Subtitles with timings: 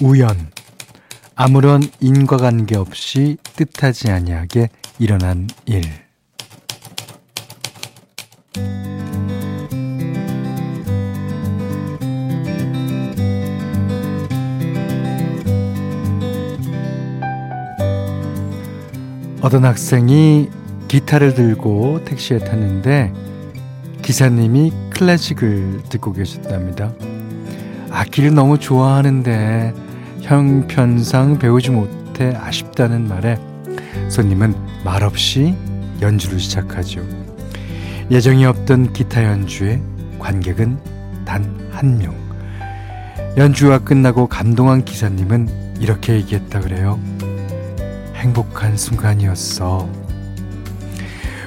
[0.00, 0.50] 우연
[1.34, 4.68] 아무런 인과관계 없이 뜻하지 아니하게
[4.98, 5.82] 일어난 일
[19.40, 20.48] 어떤 학생이
[20.86, 23.12] 기타를 들고 택시에 탔는데
[24.02, 26.92] 기사님이 클래식을 듣고 계셨답니다.
[27.90, 29.87] 악기를 너무 좋아하는데
[30.22, 33.38] 형편상 배우지 못해 아쉽다는 말에
[34.10, 34.54] 손님은
[34.84, 35.54] 말없이
[36.00, 37.02] 연주를 시작하죠.
[38.10, 39.80] 예정이 없던 기타 연주에
[40.18, 40.78] 관객은
[41.24, 42.12] 단 한 명.
[43.36, 46.98] 연주가 끝나고 감동한 기사님은 이렇게 얘기했다 그래요.
[48.16, 49.88] 행복한 순간이었어.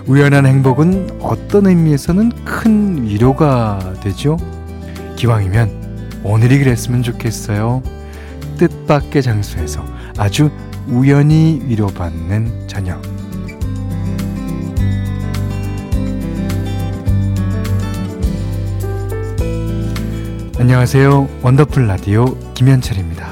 [0.07, 4.37] 우연한 행복은 어떤 의미에서는 큰 위로가 되죠.
[5.17, 7.83] 기왕이면 오늘이 그랬으면 좋겠어요.
[8.61, 9.83] 뜻밖의 장소에서
[10.19, 10.51] 아주
[10.87, 13.01] 우연히 위로받는 저녁.
[20.59, 21.27] 안녕하세요.
[21.41, 23.31] 원더풀 라디오 김현철입니다.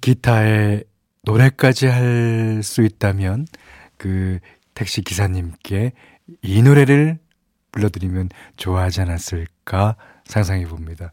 [0.00, 0.84] 기타에
[1.28, 3.46] 노래까지 할 수 있다면
[3.98, 4.38] 그
[4.74, 5.92] 택시 기사님께
[6.42, 7.18] 이 노래를
[7.70, 11.12] 불러드리면 좋아하지 않았을까 상상해 봅니다.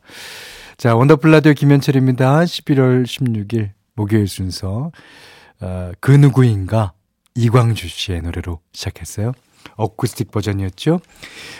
[0.77, 2.45] 자, 원더풀 라디오 김현철입니다.
[2.45, 4.91] 11월 16일 목요일 순서
[5.59, 6.93] 어, 그 누구인가
[7.35, 9.33] 이광주 씨의 노래로 시작했어요.
[9.75, 11.01] 어쿠스틱 버전이었죠.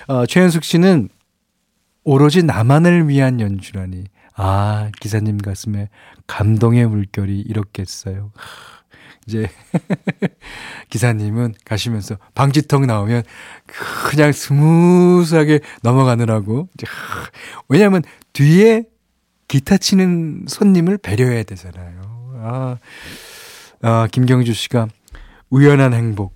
[0.08, 1.10] 어, 최현숙 씨는
[2.06, 5.90] 오로지 나만을 위한 연주라니 아, 기사님 가슴에
[6.28, 8.32] 감동의 물결이 일었겠어요.
[9.28, 9.50] 이제
[10.90, 13.24] 기사님은 가시면서 방지턱 나오면
[14.10, 16.70] 그냥 스무스하게 넘어가느라고
[17.70, 18.84] 왜냐하면 뒤에
[19.48, 22.02] 기타 치는 손님을 배려해야 되잖아요.
[22.42, 22.78] 아,
[23.82, 24.88] 아 김경주 씨가
[25.50, 26.36] 우연한 행복.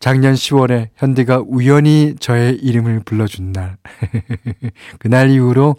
[0.00, 3.76] 작년 10월에 현디가 우연히 저의 이름을 불러준 날.
[4.98, 5.76] 그날 이후로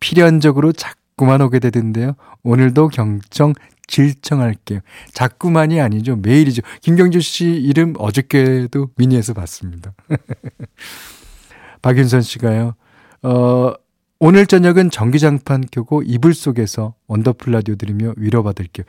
[0.00, 2.14] 필연적으로 자꾸만 오게 되던데요.
[2.42, 3.52] 오늘도 경청
[3.86, 4.80] 즐청할게요.
[5.12, 6.16] 자꾸만이 아니죠.
[6.16, 6.62] 매일이죠.
[6.80, 9.94] 김경주 씨 이름 어저께도 미니에서 봤습니다.
[11.82, 12.74] 박윤선 씨가요.
[13.22, 13.72] 어,
[14.18, 18.84] 오늘 저녁은 전기장판 켜고 이불 속에서 원더풀 라디오 들으며 위로받을게요.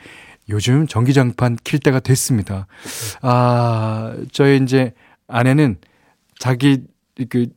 [0.49, 2.67] 요즘 전기장판 킬 때가 됐습니다.
[3.21, 4.93] 아, 저희 이제
[5.27, 5.77] 아내는
[6.39, 6.83] 자기
[7.29, 7.47] 그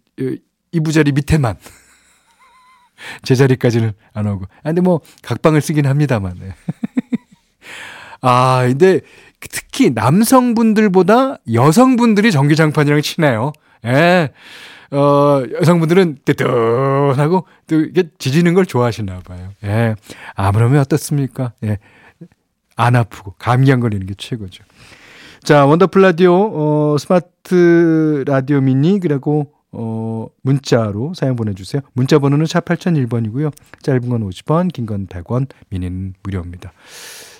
[0.73, 1.57] 이부자리 밑에만
[3.23, 4.45] 제자리까지는 안 오고.
[4.45, 6.35] 아, 근데 뭐, 각방을 쓰긴 합니다만.
[6.41, 6.55] 네.
[8.23, 9.01] 아, 근데
[9.41, 13.53] 특히 남성분들보다 여성분들이 전기장판이랑 친해요.
[13.87, 14.31] 예.
[14.91, 19.51] 어, 여성분들은 뜨뜻하고 또 이게 지지는 걸 좋아하시나 봐요.
[19.65, 19.95] 예.
[20.35, 21.53] 아무러면 어떻습니까?
[21.65, 21.79] 예.
[22.77, 24.65] 안 아프고 감기 안 걸리는 게 최고죠.
[25.43, 31.83] 자, 원더풀 라디오 어 스마트 라디오 미니 그리고 어, 문자로 사연 보내주세요.
[31.93, 33.53] 문자 번호는 샵 8001번이고요.
[33.83, 36.73] 짧은 건 50원, 긴 건 100원, 미니는 무료입니다.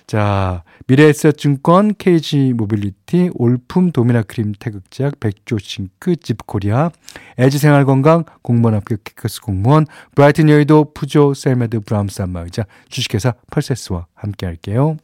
[0.07, 6.91] 자, 미래에셋증권, KG 모빌리티, 올품 도미나 크림 태극제약, 백조 싱크, 집코리아,
[7.39, 9.87] 에지 생활건강, 공무원 합격 키커스 공무원,
[10.17, 14.97] 브라이튼 여의도, 푸조, 셀메드, 브라움스 안마의자, 주식회사 펄세스와 함께 할게요.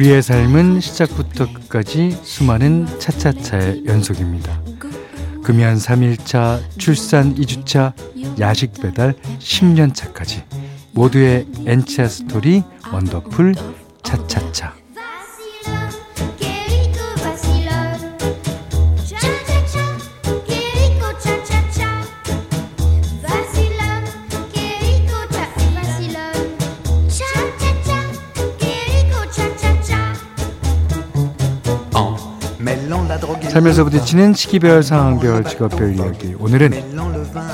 [0.00, 4.62] 우리의 삶은 시작부터 끝까지 수많은 차차차의 연속입니다.
[5.44, 7.92] 금연 3일차, 출산 2주차,
[8.40, 10.42] 야식 배달 10년차까지
[10.92, 13.54] 모두의 엔치아 스토리 원더풀
[14.02, 14.79] 차차차
[33.50, 36.34] 살면서 부딪히는 시기별, 상황별, 직업별 이야기.
[36.38, 36.72] 오늘은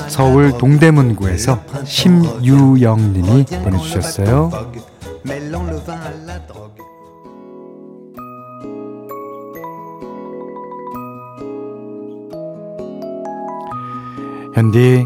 [0.09, 4.51] 서울 동대문구에서 심유영 님이 보내주셨어요.
[14.53, 15.05] 현디,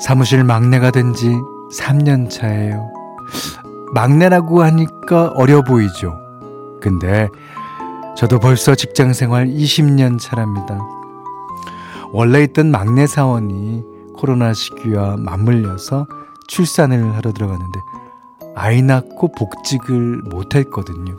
[0.00, 1.28] 사무실 막내가 된 지
[1.76, 2.90] 3년 차예요.
[3.94, 6.16] 막내라고 하니까 어려 보이죠.
[6.80, 7.28] 근데
[8.20, 10.78] 저도 벌써 직장 생활 20년 차랍니다.
[12.12, 13.82] 원래 있던 막내 사원이
[14.14, 16.06] 코로나 시기와 맞물려서
[16.46, 17.80] 출산을 하러 들어갔는데
[18.54, 21.16] 아이 낳고 복직을 못했거든요.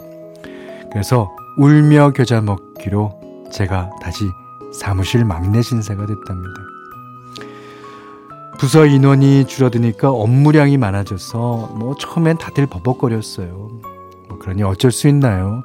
[0.91, 4.29] 그래서 울며 겨자 먹기로 제가 다시
[4.71, 6.53] 사무실 막내 신세가 됐답니다.
[8.59, 13.69] 부서 인원이 줄어드니까 업무량이 많아져서 뭐 처음엔 다들 버벅거렸어요.
[14.29, 15.63] 뭐 그러니 어쩔 수 있나요?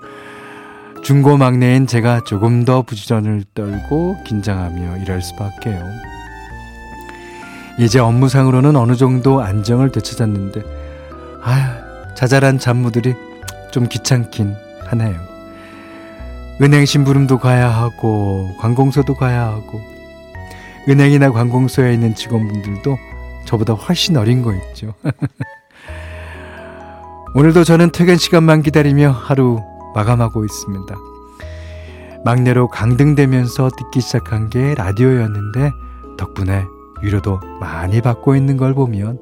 [1.06, 5.81] 중고 막내인 제가 조금 더 부지런을 떨고 긴장하며 일할 수밖에요.
[7.79, 10.62] 이제 업무상으로는 어느 정도 안정을 되찾았는데
[11.44, 13.14] 아휴 자잘한 잡무들이
[13.70, 14.56] 좀 귀찮긴
[14.87, 15.14] 하네요.
[16.61, 19.81] 은행 심부름도 가야 하고 관공서도 가야 하고
[20.88, 22.99] 은행이나 관공서에 있는 직원분들도
[23.44, 24.93] 저보다 훨씬 어린 거 있죠.
[27.37, 29.62] 오늘도 저는 퇴근 시간만 기다리며 하루
[29.96, 30.94] 마감하고 있습니다.
[32.25, 35.72] 막내로 강등되면서 듣기 시작한 게 라디오였는데
[36.16, 36.64] 덕분에
[37.02, 39.19] 위로도 많이 받고 있는 걸 보면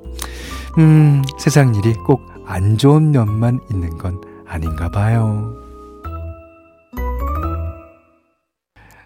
[0.78, 5.60] 음, 세상 일이 꼭 안 좋은 면만 있는 건 아닌가 봐요.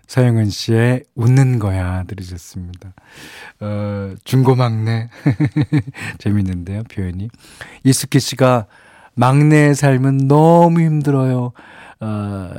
[0.07, 2.95] 서영은 씨의 웃는 거야 들으셨습니다.
[3.61, 5.11] 어, 중고 막내.
[6.19, 7.29] 재밌는데요, 표현이.
[7.85, 8.67] 이스키 씨가
[9.19, 11.51] 막내의 삶은 너무 힘들어요.
[12.01, 12.51] 어,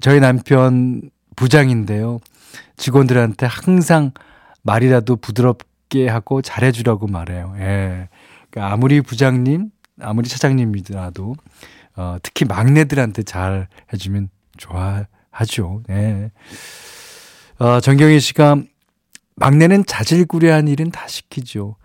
[0.00, 1.00] 저희 남편
[1.34, 2.18] 부장인데요.
[2.76, 4.12] 직원들한테 항상
[4.62, 7.54] 말이라도 부드럽게 하고 잘해주라고 말해요.
[7.58, 8.08] 예.
[8.50, 9.70] 그러니까 아무리 부장님,
[10.00, 11.36] 아무리 차장님이더라도,
[11.96, 14.28] 어, 특히 막내들한테 잘 해주면
[14.58, 15.84] 좋아하죠.
[15.88, 16.30] 예.
[17.58, 18.56] 어, 정경희 씨가
[19.36, 21.76] 막내는 자질구레한 일은 다 시키죠.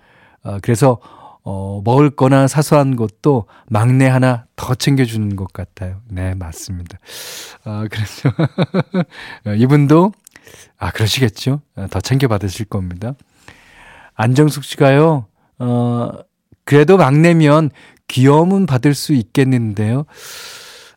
[0.43, 0.99] 어, 그래서
[1.43, 6.01] 어, 먹을 거나 사소한 것도 막내 하나 더 챙겨주는 것 같아요.
[6.09, 6.97] 네, 맞습니다.
[7.63, 8.29] 아, 그래서,
[9.57, 10.11] 이분도,
[10.77, 11.61] 아, 그러시겠죠?
[11.75, 13.13] 어, 더 챙겨받으실 겁니다.
[14.15, 15.27] 안정숙 씨가요,
[15.59, 16.11] 어,
[16.65, 17.71] 그래도 막내면
[18.07, 20.05] 귀여움은 받을 수 있겠는데요.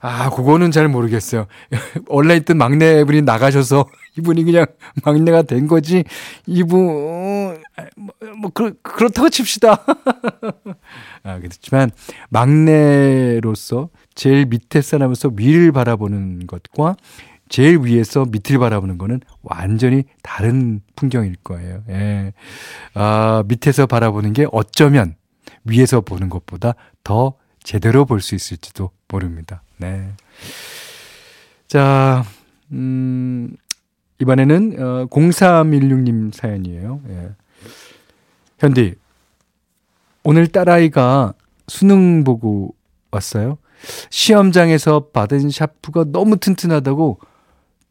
[0.00, 1.46] 아, 그거는 잘 모르겠어요.
[2.08, 3.86] 원래 있던 막내분이 나가셔서
[4.18, 4.66] 이분이 그냥
[5.04, 6.04] 막내가 된 거지.
[6.46, 7.54] 이분, 어,
[7.96, 9.84] 뭐, 뭐 그, 그렇다고 칩시다.
[11.24, 11.90] 아, 그렇지만
[12.30, 16.96] 막내로서 제일 밑에 사람으로서 위를 바라보는 것과
[17.48, 21.82] 제일 위에서 밑을 바라보는 거는 완전히 다른 풍경일 거예요.
[21.90, 22.32] 예.
[22.94, 25.14] 아, 밑에서 바라보는 게 어쩌면
[25.64, 26.74] 위에서 보는 것보다
[27.04, 29.62] 더 제대로 볼 수 있을지도 모릅니다.
[29.76, 30.08] 네.
[31.69, 32.24] 자,
[32.72, 33.54] 음,
[34.20, 37.00] 이번에는 어, 0316님 사연이에요.
[37.08, 37.30] 예.
[38.58, 38.94] 현디,
[40.24, 41.34] 오늘 딸아이가
[41.68, 42.74] 수능 보고
[43.10, 43.58] 왔어요.
[44.10, 47.18] 시험장에서 받은 샤프가 너무 튼튼하다고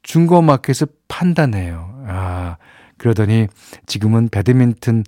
[0.04, 2.04] 중고마켓에서 판단해요.
[2.08, 2.58] 아,
[2.98, 3.48] 그러더니
[3.86, 5.04] 지금은 배드민턴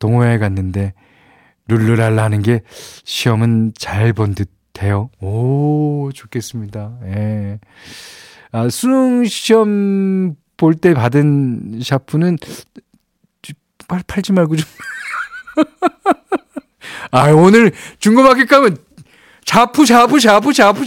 [0.00, 0.92] 동호회에 갔는데
[1.68, 2.62] 룰루랄라 하는 게
[3.04, 5.10] 시험은 잘 본 듯해요.
[5.20, 6.98] 오, 좋겠습니다.
[7.04, 7.58] 예.
[8.50, 12.38] 아, 수능 시험 볼 때 받은 샤프는
[13.88, 14.66] 팔, 팔지 말고 좀.
[17.10, 18.76] 아, 오늘 중고마켓 가면
[19.44, 20.84] 샤프, 샤프, 샤프, 샤프,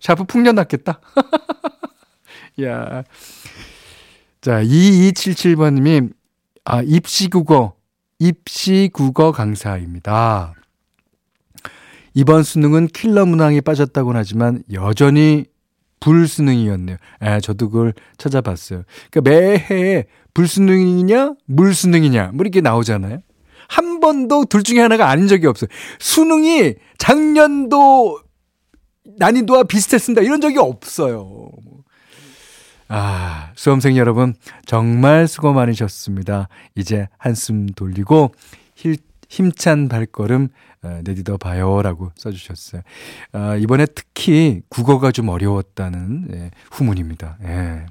[0.00, 1.00] 샤프 풍년 났겠다.
[2.62, 3.04] 야.
[4.40, 6.12] 자, 2277번님이,
[6.64, 7.74] 아, 입시국어
[8.18, 10.54] 입시 국어 강사입니다.
[12.14, 15.44] 이번 수능은 킬러 문항이 빠졌다고는 하지만 여전히
[16.00, 16.96] 불수능이었네요.
[17.20, 18.82] 아, 저도 그걸 찾아봤어요.
[19.10, 23.20] 그러니까 매해 불수능이냐, 물수능이냐, 뭐 이렇게 나오잖아요.
[23.68, 25.68] 한 번도 둘 중에 하나가 아닌 적이 없어요.
[25.98, 28.20] 수능이 작년도
[29.18, 30.22] 난이도와 비슷했습니다.
[30.22, 31.50] 이런 적이 없어요.
[32.88, 36.48] 아, 수험생 여러분, 정말 수고 많으셨습니다.
[36.74, 38.32] 이제 한숨 돌리고
[38.74, 38.96] 힐,
[39.28, 40.48] 힘찬 발걸음
[40.82, 42.82] 어, 내디뎌 봐요 라고 써주셨어요.
[43.32, 47.36] 아, 이번에 특히 국어가 좀 어려웠다는 예, 후문입니다.
[47.44, 47.86] 예.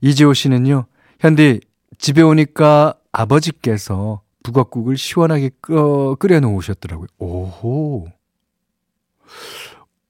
[0.00, 0.86] 이지호 씨는요,
[1.20, 1.60] 현디
[1.98, 7.08] 집에 오니까 아버지께서 북어국을 시원하게 끓여, 끓여 놓으셨더라고요.
[7.18, 8.08] 오호.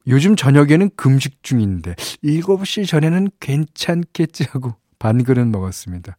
[0.08, 6.16] 요즘 저녁에는 금식 중인데 7시 전에는 괜찮겠지 하고 반 그릇 먹었습니다.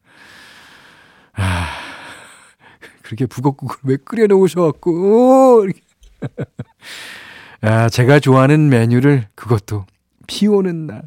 [1.33, 1.67] 아,
[3.03, 5.67] 그렇게 북엇국을 왜 끓여 놓으셔갖고.
[7.61, 9.85] 아, 제가 좋아하는 메뉴를 그것도
[10.25, 11.03] 비 오는 날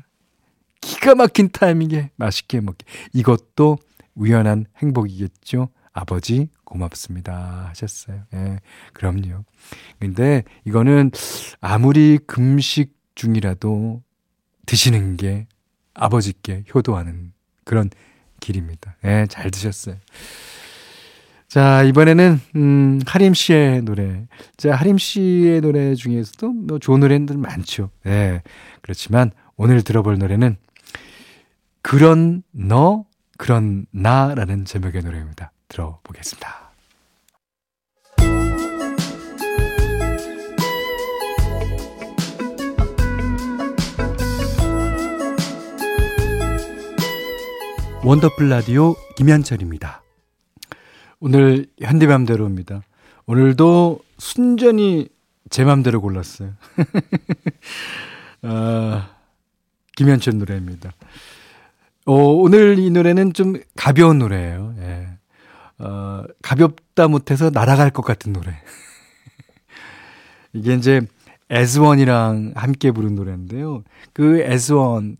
[0.80, 2.84] 기가 막힌 타이밍에 맛있게 먹게.
[3.12, 3.78] 이것도
[4.14, 5.68] 우연한 행복이겠죠.
[5.92, 8.22] 아버지 고맙습니다 하셨어요.
[8.34, 8.60] 예,
[8.92, 9.44] 그럼요.
[9.98, 11.10] 근데 이거는
[11.60, 14.02] 아무리 금식 중이라도
[14.66, 15.46] 드시는 게
[15.94, 17.32] 아버지께 효도하는
[17.64, 17.90] 그런
[18.40, 18.96] 길입니다.
[19.04, 19.96] 예, 잘 드셨어요.
[21.48, 24.28] 자, 이번에는, 음, 하림 씨의 노래.
[24.56, 27.90] 자, 하림 씨의 노래 중에서도 뭐 좋은 노래들 많죠.
[28.06, 28.42] 예.
[28.82, 30.56] 그렇지만 오늘 들어볼 노래는
[31.90, 33.04] 그런 너,
[33.36, 35.50] 그런 나라는 제목의 노래입니다.
[35.66, 36.70] 들어보겠습니다.
[48.04, 50.04] 원더풀 라디오 김현철입니다.
[51.18, 52.82] 오늘 현대맘대로입니다.
[53.26, 55.08] 오늘도 순전히
[55.48, 56.52] 제 맘대로 골랐어요.
[58.42, 59.10] 아,
[59.96, 60.92] 김현철 노래입니다.
[62.06, 64.74] 어, 오늘 이 노래는 좀 가벼운 노래예요.
[64.78, 65.08] 예.
[65.78, 68.52] 어, 가볍다 못해서 날아갈 것 같은 노래.
[70.52, 71.00] 이게 이제
[71.50, 73.82] 에스원이랑 함께 부른 노래인데요.
[74.12, 75.16] 그 에스원,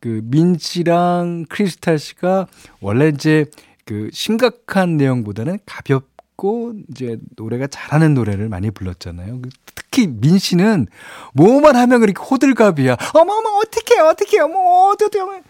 [0.00, 2.46] 그 민치랑 크리스탈 씨가
[2.80, 3.46] 원래 이제
[3.84, 9.42] 그 심각한 내용보다는 가볍고 이제 노래가 잘하는 노래를 많이 불렀잖아요.
[9.42, 10.86] 그 특히 민 씨는
[11.34, 12.96] 뭐만 하면 그렇게 호들갑이야.
[13.14, 15.42] 어머 어머 어떡해 어떡해 어머 어떡해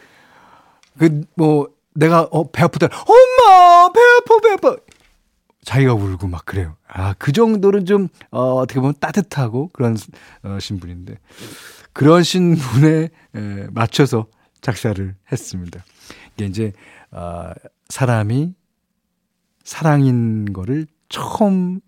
[0.98, 2.86] 그 뭐 내가 어 배 아프다.
[2.86, 4.76] 엄마 배 아파 배 아파.
[5.64, 6.76] 자기가 울고 막 그래요.
[6.88, 9.94] 아, 그 정도는 좀, 어, 어떻게 보면 따뜻하고 그런,
[10.42, 11.18] 어, 신분인데.
[11.92, 14.26] 그런 신분에, 에, 맞춰서
[14.62, 15.84] 작사를 했습니다.
[16.34, 16.72] 이게 이제,
[17.10, 17.50] 어,
[17.90, 18.54] 사람이
[19.64, 21.80] 사랑인 거를 처음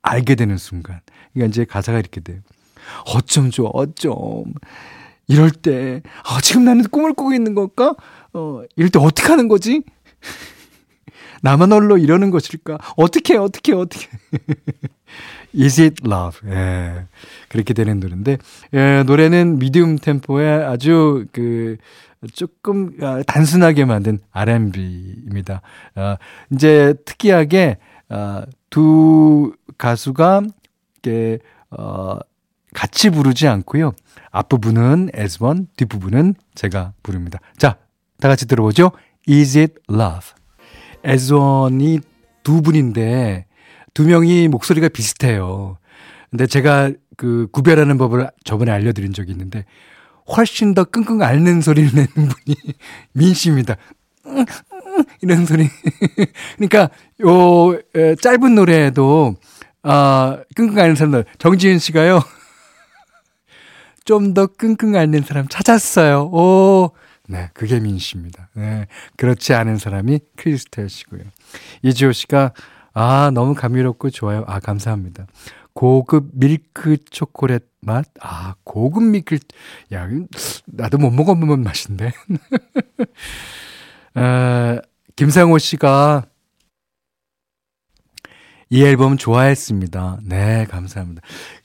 [0.00, 1.00] 알게 되는 순간.
[1.34, 2.40] 그러니까 이제 가사가 이렇게 돼요.
[3.14, 4.54] 어쩜 좋아, 어쩜.
[5.28, 7.94] 이럴 때, 아, 지금 나는 꿈을 꾸고 있는 걸까?
[8.34, 9.82] 어, 이럴 때 어떻게 하는 거지?
[11.42, 12.78] 나만 홀로 이러는 것일까?
[12.96, 14.08] 어떻게, 어떻게, 어떻게.
[15.54, 16.38] Is it love?
[16.50, 17.06] 예.
[17.48, 18.38] 그렇게 되는 노래인데,
[18.72, 21.76] 예, 노래는 미디움 템포에 아주 그,
[22.32, 25.60] 조금 아, 단순하게 만든 R&B입니다.
[25.96, 26.16] 아,
[26.52, 30.42] 이제 특이하게 아, 두 가수가
[31.02, 31.38] 이렇게
[31.70, 32.18] 어,
[32.72, 33.92] 같이 부르지 않고요.
[34.30, 37.38] 앞부분은 S1, 뒷부분은 제가 부릅니다.
[37.58, 37.76] 자,
[38.22, 38.92] 다 같이 들어보죠.
[39.28, 40.28] Is it love?
[41.04, 42.00] S1이
[42.44, 43.46] 두 분인데
[43.94, 45.76] 두 명이 목소리가 비슷해요.
[46.30, 49.64] 근데 제가 그 구별하는 법을 저번에 알려드린 적이 있는데
[50.36, 52.56] 훨씬 더 끙끙 앓는 소리를 내는 분이
[53.12, 53.74] 민 씨입니다.
[55.20, 55.68] 이런 소리.
[56.58, 56.90] 그러니까
[57.22, 57.76] 요
[58.20, 59.34] 짧은 노래에도
[59.82, 62.22] 아 끙끙 앓는 사람들 정지은 씨가요.
[64.06, 66.30] 좀 더 끙끙 앓는 사람 찾았어요.
[66.32, 66.92] 오.
[67.32, 68.50] 네, 그게 민 씨입니다.
[68.52, 68.86] 네.
[69.16, 71.22] 그렇지 않은 사람이 크리스텔 씨고요.
[71.80, 72.52] 이지호 씨가
[72.92, 74.44] 아, 너무 감미롭고 좋아요.
[74.46, 75.26] 아, 감사합니다.
[75.72, 78.04] 고급 밀크 초콜릿 맛?
[78.20, 79.38] 아, 고급 밀크,
[79.94, 80.06] 야,
[80.66, 82.12] 나도 못 먹어보면 맛인데.
[84.14, 84.78] 아,
[85.16, 86.26] 김상호 씨가
[88.72, 90.20] 이 앨범 좋아했습니다.
[90.22, 91.20] 네, 감사합니다.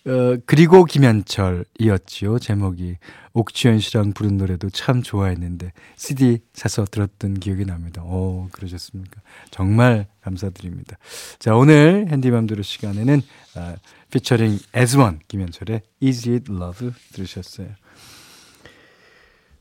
[0.07, 2.97] 어, 그리고 김현철이었지요, 제목이.
[3.31, 8.03] 옥주현 씨랑 부른 노래도 참 좋아했는데, CD 사서 들었던 기억이 납니다.
[8.03, 9.21] 오, 그러셨습니까?
[9.51, 10.97] 정말 감사드립니다.
[11.39, 13.21] 자, 오늘 핸디맘대로 시간에는,
[13.55, 13.75] 어,
[14.11, 17.69] 피처링 에즈원 김현철의 Is It Love 들으셨어요.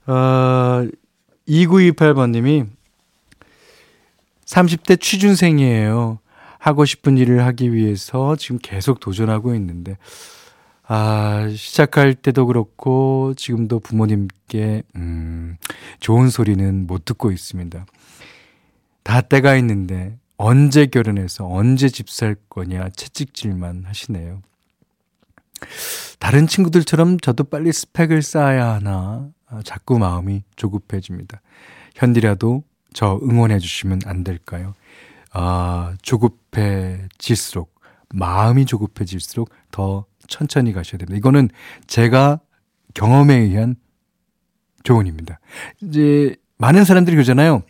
[0.08, 0.84] 어,
[1.46, 2.66] 2928번님이
[4.46, 6.18] 30대 취준생이에요.
[6.66, 9.96] 하고 싶은 일을 하기 위해서 지금 계속 도전하고 있는데,
[10.82, 15.58] 아, 시작할 때도 그렇고, 지금도 부모님께, 음,
[16.00, 17.86] 좋은 소리는 못 듣고 있습니다.
[19.04, 24.42] 다 때가 있는데, 언제 결혼해서 언제 집 살 거냐 채찍질만 하시네요.
[26.18, 31.40] 다른 친구들처럼 저도 빨리 스펙을 쌓아야 하나, 아, 자꾸 마음이 조급해집니다.
[31.94, 34.74] 현디라도 저 응원해 주시면 안 될까요?
[35.32, 37.74] 아, 조급해질수록,
[38.14, 41.16] 마음이 조급해질수록 더 천천히 가셔야 됩니다.
[41.16, 41.48] 이거는
[41.86, 42.40] 제가
[42.94, 43.76] 경험에 의한
[44.82, 45.40] 조언입니다.
[45.82, 47.62] 이제 많은 사람들이 그러잖아요.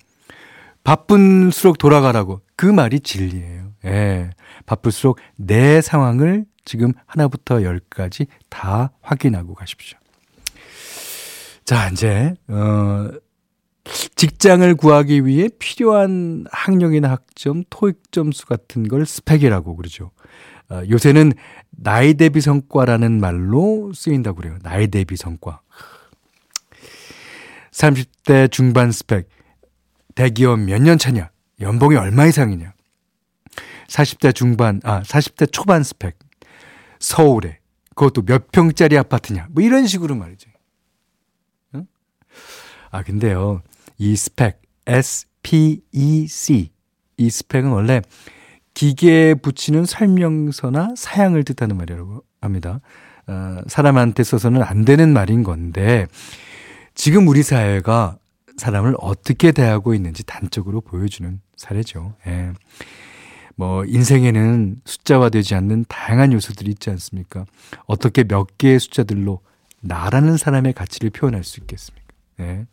[0.84, 2.42] 바쁜수록 돌아가라고.
[2.54, 3.72] 그 말이 진리예요.
[3.86, 4.30] 예.
[4.66, 9.98] 바쁠수록 내 상황을 지금 하나부터 열까지 다 확인하고 가십시오.
[11.64, 13.10] 자, 이제, 어,
[14.16, 20.10] 직장을 구하기 위해 필요한 학력이나 학점, 토익 점수 같은 걸 스펙이라고 그러죠.
[20.68, 21.32] 어, 요새는
[21.70, 24.58] 나이 대비 성과라는 말로 쓰인다고 그래요.
[24.62, 25.60] 나이 대비 성과.
[27.70, 29.28] 30대 중반 스펙.
[30.14, 31.30] 대기업 몇 년 차냐?
[31.60, 32.72] 연봉이 얼마 이상이냐.
[33.88, 36.18] 40대 중반, 아, 40대 초반 스펙.
[36.98, 37.60] 서울에.
[37.94, 39.48] 그것도 몇 평짜리 아파트냐.
[39.50, 40.46] 뭐 이런 식으로 말이지.
[41.76, 41.86] 응?
[42.90, 43.62] 아, 근데요.
[43.98, 46.70] 이 스펙, SPEC.
[47.18, 48.02] 이 스펙은 원래
[48.74, 52.80] 기계에 붙이는 설명서나 사양을 뜻하는 말이라고 합니다.
[53.26, 56.06] 어, 사람한테 써서는 안 되는 말인 건데,
[56.94, 58.18] 지금 우리 사회가
[58.56, 62.14] 사람을 어떻게 대하고 있는지 단적으로 보여주는 사례죠.
[62.26, 62.52] 예.
[63.54, 67.46] 뭐, 인생에는 숫자화되지 않는 다양한 요소들이 있지 않습니까?
[67.86, 69.40] 어떻게 몇 개의 숫자들로
[69.80, 72.05] 나라는 사람의 가치를 표현할 수 있겠습니까?
[72.40, 72.66] 예.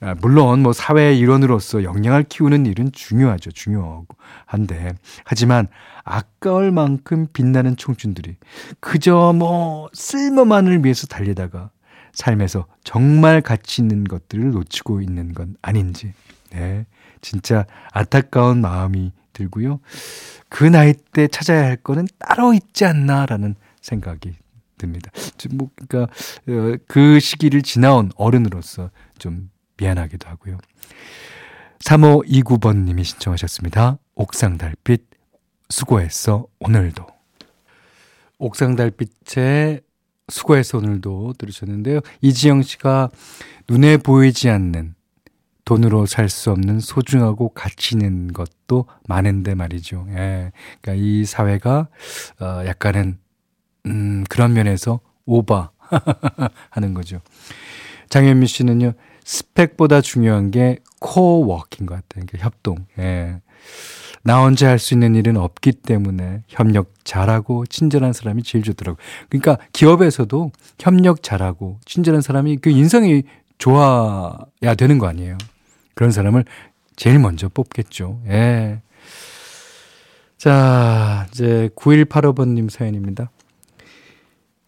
[0.00, 3.52] 아, 물론 뭐 사회의 일원으로서 역량을 키우는 일은 중요하죠.
[3.52, 4.06] 중요하고
[4.44, 5.68] 한데 하지만
[6.04, 8.36] 아까울 만큼 빛나는 청춘들이
[8.80, 11.70] 그저 뭐 쓸모만을 위해서 달리다가
[12.12, 16.12] 삶에서 정말 가치 있는 것들을 놓치고 있는 건 아닌지
[16.52, 16.86] 네.
[17.20, 19.80] 진짜 안타까운 마음이 들고요.
[20.48, 24.34] 그 나이 때 찾아야 할 거는 따로 있지 않나라는 생각이
[24.78, 25.10] 듭니다.
[25.52, 26.12] 뭐, 그러니까,
[26.48, 30.58] 어, 그 시기를 지나온 어른으로서 좀 미안하기도 하고요.
[31.80, 33.98] 3529번 님이 신청하셨습니다.
[34.14, 35.04] 옥상 달빛,
[35.68, 37.06] 수고했어, 오늘도.
[38.38, 39.80] 옥상 달빛에
[40.28, 42.00] 수고해서 오늘도 들으셨는데요.
[42.20, 43.10] 이지영 씨가
[43.68, 44.94] 눈에 보이지 않는
[45.64, 50.06] 돈으로 살 수 없는 소중하고 가치 있는 것도 많은데 말이죠.
[50.10, 50.52] 예.
[50.80, 51.88] 그러니까 이 사회가
[52.40, 53.18] 어 약간은
[53.86, 55.70] 음, 그런 면에서 오바
[56.70, 57.20] 하는 거죠.
[58.08, 58.92] 장현미 씨는요,
[59.24, 62.24] 스펙보다 중요한 게 코워킹 것 같아요.
[62.26, 62.86] 그러니까 협동.
[62.98, 63.40] 예.
[64.22, 69.00] 나 혼자 할 수 있는 일은 없기 때문에 협력 잘하고 친절한 사람이 제일 좋더라고요.
[69.28, 70.50] 그러니까 기업에서도
[70.80, 73.22] 협력 잘하고 친절한 사람이 그 인성이
[73.58, 75.38] 좋아야 되는 거 아니에요.
[75.94, 76.44] 그런 사람을
[76.96, 78.20] 제일 먼저 뽑겠죠.
[78.28, 78.80] 예.
[80.38, 83.30] 자, 이제 9185번님 사연입니다.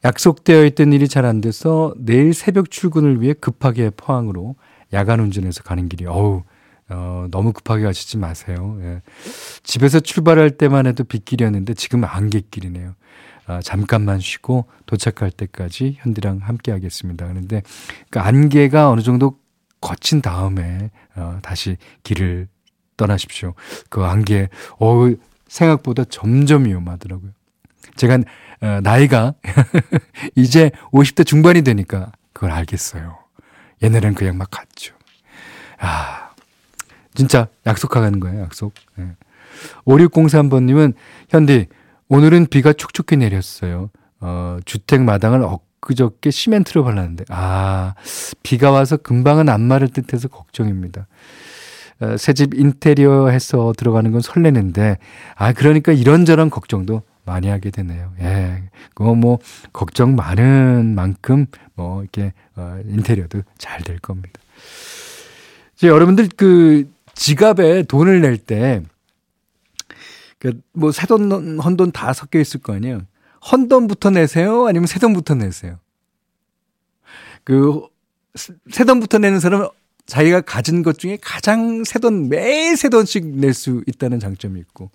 [0.05, 4.57] 약속되어 있던 일이 잘 안 돼서 내일 새벽 출근을 위해 급하게 포항으로
[4.93, 6.45] 야간 운전해서 가는 길이 어우
[6.91, 8.79] 어, 너무 급하게 가시지 마세요.
[8.81, 9.03] 예.
[9.63, 12.95] 집에서 출발할 때만 해도 빗길이었는데 지금 안갯길이네요.
[13.47, 17.27] 아, 잠깐만 쉬고 도착할 때까지 현디랑 함께 하겠습니다.
[17.27, 17.63] 그런데
[18.11, 19.39] 그 안개가 어느 정도
[19.81, 22.49] 거친 다음에 어, 다시 길을
[22.97, 23.55] 떠나십시오.
[23.91, 24.49] 그 안개
[24.81, 25.11] 어
[25.47, 27.31] 생각보다 점점 위험하더라고요.
[27.97, 28.19] 제가
[28.61, 29.35] 어, 나이가
[30.35, 33.19] 이제 50대 중반이 되니까 그걸 알겠어요.
[33.83, 34.95] 옛날엔 그냥 막 갔죠.
[35.79, 36.31] 아,
[37.15, 38.73] 진짜 약속하는 거예요, 약속.
[38.97, 39.07] 네.
[39.87, 40.95] 5603번님은,
[41.31, 41.67] 현디,
[42.09, 43.91] 오늘은 비가 촉촉히 내렸어요.
[44.21, 47.95] 어, 주택 마당을 엊그저께 시멘트로 발랐는데, 아,
[48.43, 51.07] 비가 와서 금방은 안 마를 듯 해서 걱정입니다.
[52.01, 54.99] 어, 새집 인테리어 해서 들어가는 건 설레는데,
[55.35, 58.13] 아, 그러니까 이런저런 걱정도 많이 하게 되네요.
[58.21, 58.63] 예.
[58.95, 59.39] 그거 뭐,
[59.73, 64.41] 걱정 많은 만큼, 뭐, 이렇게, 어, 인테리어도 잘 될 겁니다.
[65.77, 68.83] 이제 여러분들 그 지갑에 돈을 낼 때,
[70.39, 73.03] 그, 뭐, 새돈, 헌돈 다 섞여 있을 거 아니에요?
[73.53, 74.67] 헌돈부터 내세요?
[74.67, 75.79] 아니면 새돈부터 내세요?
[77.45, 77.83] 그,
[78.71, 79.69] 새돈부터 내는 사람은
[80.09, 84.91] 자기가 가진 것 중에 가장 새돈, 매일 새돈씩 낼 수 있다는 장점이 있고,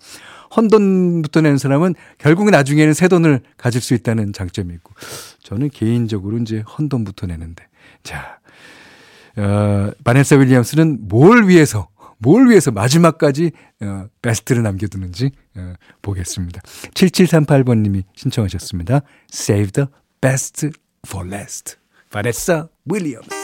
[0.56, 4.92] 헌돈부터 내는 사람은 결국 나중에는 새돈을 가질 수 있다는 장점이 있고,
[5.42, 7.64] 저는 개인적으로 이제 헌돈부터 내는데,
[8.02, 8.40] 자,
[9.36, 16.60] 어, 바네사 윌리엄스는 뭘 위해서, 뭘 위해서 마지막까지, 어, 베스트를 남겨두는지, 어, 보겠습니다.
[16.94, 19.02] 7738번님이 신청하셨습니다.
[19.32, 19.86] Save the
[20.20, 20.70] best
[21.06, 21.76] for last.
[22.10, 23.43] 바네사 윌리엄스.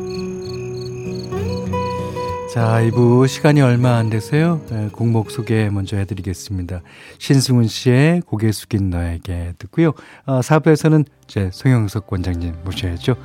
[2.51, 4.59] 자, 2부 시간이 얼마 안 돼서요.
[4.69, 6.81] 네, 곡목 소개 먼저 해드리겠습니다.
[7.17, 9.93] 신승훈 씨의 고개 숙인 너에게 듣고요.
[10.25, 13.15] 아, 4부에서는 제 송영석 원장님 모셔야죠.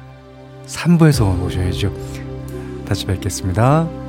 [0.67, 1.93] 3부에서 모셔야죠.
[2.87, 4.06] 다시 뵙겠습니다.